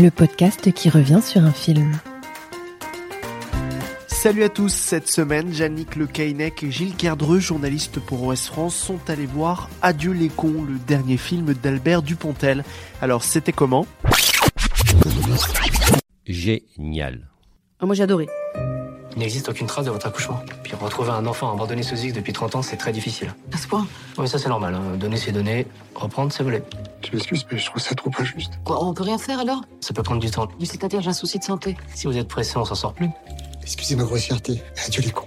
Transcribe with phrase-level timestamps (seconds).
[0.00, 1.90] Le podcast qui revient sur un film.
[4.06, 9.00] Salut à tous, cette semaine, Jannick Le et Gilles Kerdreux, journalistes pour OS France, sont
[9.08, 12.62] allés voir Adieu les cons, le dernier film d'Albert Dupontel.
[13.02, 13.86] Alors c'était comment?
[16.24, 17.28] Génial.
[17.80, 18.28] Ah, moi j'ai adoré.
[19.18, 20.40] Il n'existe aucune trace de votre accouchement.
[20.62, 23.34] Puis retrouver un enfant abandonné sous X depuis 30 ans, c'est très difficile.
[23.52, 23.84] À ce point
[24.16, 24.76] Oui, ça c'est normal.
[24.76, 24.96] hein.
[24.96, 26.62] Donner c'est donner, reprendre c'est voler.
[27.04, 28.52] Je m'excuse, mais je trouve ça trop injuste.
[28.64, 29.62] Quoi, on peut rien faire alors?
[29.80, 30.46] Ça peut prendre du temps.
[30.60, 31.76] Mais C'est-à-dire j'ai un souci de santé.
[31.96, 33.08] Si vous êtes pressé, on s'en sort plus.
[33.62, 34.62] Excusez ma grossièreté.
[34.86, 35.26] Adieu les cons.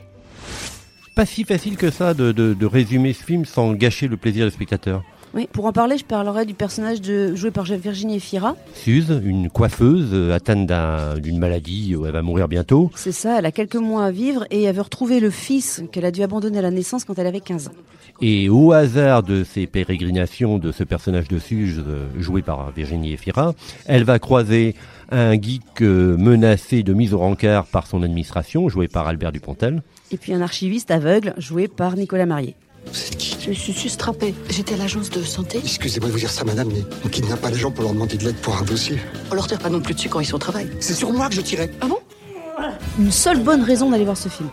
[1.13, 4.45] Pas si facile que ça de, de- de résumer ce film sans gâcher le plaisir
[4.45, 5.03] du spectateur.
[5.33, 8.57] Oui, pour en parler, je parlerai du personnage de, joué par Virginie Efira.
[8.73, 12.91] Suze, une coiffeuse euh, atteinte d'un- d'une maladie où elle va mourir bientôt.
[12.95, 16.03] C'est ça, elle a quelques mois à vivre et elle veut retrouver le fils qu'elle
[16.03, 17.73] a dû abandonner à la naissance quand elle avait 15 ans.
[18.21, 23.13] Et au hasard de ces pérégrinations de ce personnage de Suze, euh, joué par Virginie
[23.13, 23.53] Efira,
[23.85, 24.75] elle va croiser
[25.11, 29.81] un geek euh, menacé de mise au rencard par son administration, joué par Albert Dupontel.
[30.11, 32.55] Et puis un archiviste aveugle joué par Nicolas Marié.
[32.91, 33.30] C'est qui?
[33.43, 34.35] Je suis sustrappée.
[34.49, 35.57] J'étais à l'agence de santé.
[35.63, 38.15] Excusez-moi de vous dire ça, madame, mais on kidnappe pas les gens pour leur demander
[38.15, 38.97] de l'aide pour un dossier.
[39.31, 40.69] On leur tire pas non plus dessus quand ils sont au travail.
[40.79, 41.71] C'est sur moi que je tirais.
[41.81, 41.97] Ah bon
[42.99, 44.49] Une seule bonne raison d'aller voir ce film.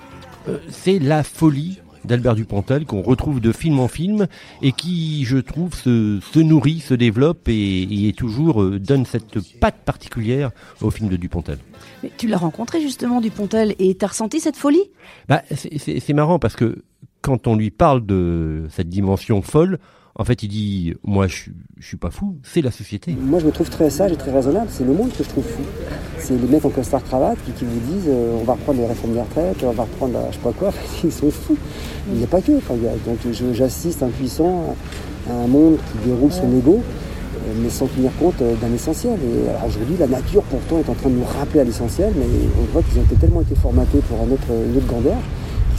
[0.49, 4.27] Euh, c'est la folie d'Albert Dupontel qu'on retrouve de film en film
[4.63, 9.05] et qui, je trouve, se, se nourrit, se développe et, et est toujours euh, donne
[9.05, 10.51] cette patte particulière
[10.81, 11.59] au film de Dupontel.
[12.03, 14.91] Mais tu l'as rencontré justement, Dupontel, et t'as ressenti cette folie?
[15.29, 16.83] Bah, c'est marrant parce que
[17.23, 19.79] quand on lui parle de cette dimension folle,
[20.21, 23.17] en fait, il dit moi, je, suis- je suis pas fou, c'est la société.
[23.21, 24.67] Moi, je me trouve très sage et très raisonnable.
[24.69, 25.63] C'est le monde que je trouve fou.
[26.19, 28.87] C'est les mecs en costard cravate qui, qui vous disent euh, on va reprendre les
[28.87, 30.71] réformes des retraites, on va reprendre la, je sais pas quoi.
[31.05, 31.57] Ils sont fous.
[32.13, 32.51] Il n'y a pas que.
[32.57, 33.19] Enfin, a- donc,
[33.53, 34.75] j'assiste impuissant
[35.29, 38.73] à, à un monde qui déroule son ego, euh, mais sans tenir compte euh, d'un
[38.75, 39.15] essentiel.
[39.23, 42.27] Et aujourd'hui, la nature, pourtant, est en train de nous rappeler à l'essentiel, mais
[42.61, 45.17] on voit qu'ils ont été tellement été formatés pour un autre, une autre grandeur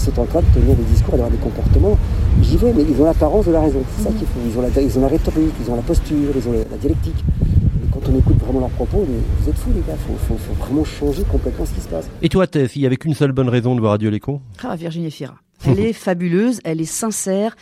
[0.04, 1.98] qu'ils sont en train de tenir des discours et d'avoir des comportements.
[2.42, 3.82] J'y vais, mais ils ont l'apparence de la raison.
[3.98, 4.40] C'est ça qu'il faut.
[4.48, 6.78] Ils ont, la, ils ont la rhétorique, ils ont la posture, ils ont la, la
[6.78, 7.24] dialectique.
[7.44, 10.18] Et quand on écoute vraiment leurs propos, mais vous êtes fous les gars, il faut,
[10.28, 12.10] faut- faut vraiment changer complètement ce qui se passe.
[12.22, 14.42] Et toi, t'es- s'il y avait qu'une seule bonne raison de voir Adieu les cons
[14.64, 15.36] Ah, Virginie Efira.
[15.68, 17.56] Elle est fabuleuse, elle est sincère,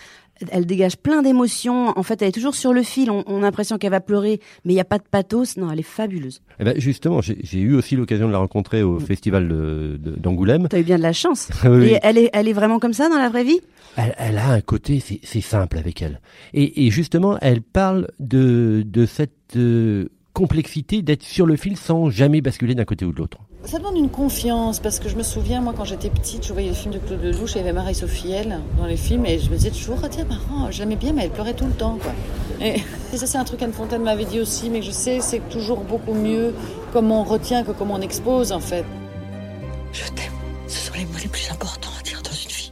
[0.52, 1.98] elle dégage plein d'émotions.
[1.98, 3.09] En fait, elle est toujours sur le fil.
[3.12, 5.58] On, on a l'impression qu'elle va pleurer, mais il n'y a pas de pathos.
[5.58, 6.42] Non, elle est fabuleuse.
[6.59, 10.68] Eh ben, justement, j'ai eu aussi l'occasion de la rencontrer au festival de- de- d'Angoulême.
[10.70, 11.50] T'as eu bien de la chance.
[11.66, 11.88] Oui.
[11.88, 13.59] Et elle est, elle est vraiment comme ça dans la vraie vie?
[13.96, 16.22] Elle, elle a un côté, c'est c'est simple avec elle.
[16.54, 22.09] Et, et justement, elle parle de, de cette euh, complexité d'être sur le fil sans
[22.12, 23.40] jamais basculer d'un côté ou de l'autre.
[23.67, 26.69] Ça demande une confiance parce que je me souviens, moi, quand j'étais petite, je voyais
[26.69, 29.50] les films de Claude Lelouch et il y avait Marie-Sophielle dans les films et je
[29.50, 31.97] me disais toujours, ah tiens, marrant, je l'aimais bien, mais elle pleurait tout le temps,
[32.01, 32.13] quoi.
[32.61, 32.75] Et,
[33.13, 35.41] et ça, c'est un truc qu'Anne Fontaine m'avait dit aussi, mais que je sais, c'est
[35.50, 36.53] toujours beaucoup mieux
[36.94, 38.85] comment on retient que comment on expose, en fait.
[39.91, 40.31] Je t'aime.
[40.69, 42.72] Ce sont les mots les plus importants à dire dans une vie.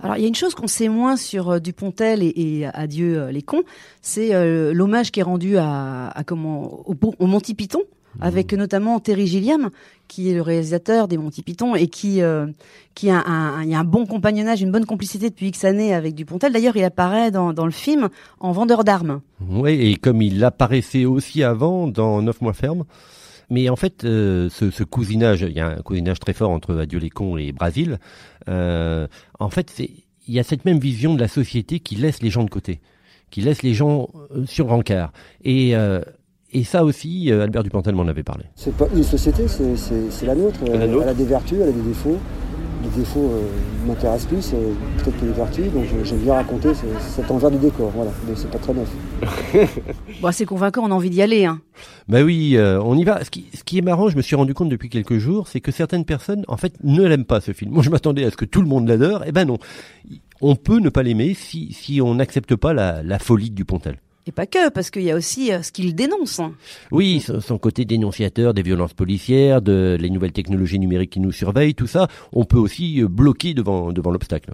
[0.00, 3.16] Alors, il y a une chose qu'on sait moins sur euh, Dupontel et, et Adieu
[3.16, 3.62] euh, les cons,
[4.02, 7.82] c'est euh, l'hommage qui est rendu à, à comment au, au Monty Python,
[8.20, 9.70] avec notamment Terry Gilliam,
[10.08, 12.46] qui est le réalisateur des Monty Python et qui euh,
[12.94, 15.64] qui a un, un- il y a un bon compagnonnage, une bonne complicité depuis X
[15.64, 16.52] années avec Dupontel.
[16.52, 18.08] D'ailleurs, il apparaît dans, dans le film
[18.40, 19.20] en vendeur d'armes.
[19.48, 22.84] Oui, et comme il apparaissait aussi avant dans Neuf mois ferme.
[23.52, 26.76] Mais en fait, euh, ce, ce cousinage, il y a un cousinage très fort entre
[26.76, 27.98] Adieu les cons et Brasil.
[28.48, 29.08] Euh,
[29.40, 32.44] en fait, il y a cette même vision de la société qui laisse les gens
[32.44, 32.80] de côté,
[33.30, 35.12] qui laisse les gens euh, sur rencard.
[35.42, 36.00] Et euh,
[36.52, 38.44] et ça aussi, euh, Albert Dupontel m'en avait parlé.
[38.56, 40.58] C'est pas une société, c'est, c'est- c'est la nôtre.
[40.64, 41.02] La nôtre.
[41.04, 42.18] Elle a des vertus, elle a des défauts.
[42.82, 45.70] Les défauts euh, m'intéressent plus, euh, peut-être que les vertus.
[45.72, 47.90] Donc je- j'aime bien raconter ce- cet envers du décor.
[47.94, 48.88] Voilà, mais c'est pas très neuf.
[50.22, 51.44] Bon, c'est convaincant, on a envie d'y aller.
[51.44, 51.60] Hein.
[52.08, 53.22] Bah oui, euh, on y va.
[53.24, 55.60] Ce qui, ce qui est marrant, je me suis rendu compte depuis quelques jours, c'est
[55.60, 57.72] que certaines personnes, en fait, ne l'aiment pas ce film.
[57.72, 59.24] Moi, je m'attendais à ce que tout le monde l'adore.
[59.26, 59.58] Eh ben non.
[60.42, 63.96] On peut ne pas l'aimer si, si on n'accepte pas la, la folie du Pontel.
[64.30, 66.38] Et pas que, parce qu'il y a aussi euh, ce qu'il dénonce.
[66.38, 66.52] hein.
[66.92, 71.74] Oui, son, côté dénonciateur des violences policières, de les nouvelles technologies numériques qui nous surveillent,
[71.74, 74.52] tout ça, on peut aussi euh, bloquer devant, devant l'obstacle.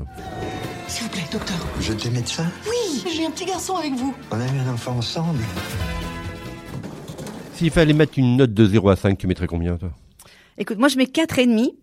[0.88, 1.58] S'il vous plaît, docteur.
[1.82, 4.14] Je t'ai médecin Oui, j'ai un petit garçon avec vous.
[4.30, 5.40] On a eu un enfant ensemble.
[7.52, 9.90] S'il fallait mettre une note de 0 à 5, tu mettrais combien, toi?
[10.56, 11.74] Écoute, moi je mets quatre et demi.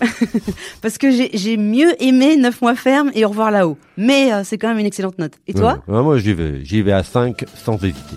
[0.82, 3.76] Parce que j'ai mieux aimé 9 mois ferme et au revoir là-haut.
[3.96, 5.34] Mais euh, c'est quand même une excellente note.
[5.46, 5.82] Et toi?
[5.88, 8.16] Ouais, Moi, j'y vais, j'y vais à 5 sans hésiter.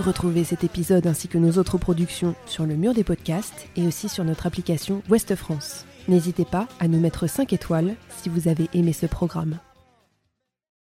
[0.00, 4.08] Retrouvez cet épisode ainsi que nos autres productions sur le mur des podcasts et aussi
[4.08, 5.84] sur notre application Ouest France.
[6.08, 9.58] N'hésitez pas à nous mettre 5 étoiles si vous avez aimé ce programme.